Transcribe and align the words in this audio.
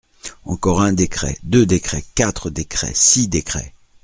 Encore 0.45 0.81
un 0.81 0.93
décret, 0.93 1.37
deux 1.43 1.63
décrets, 1.67 2.03
quatre 2.15 2.49
décrets, 2.49 2.95
six 2.95 3.27
décrets… 3.27 3.75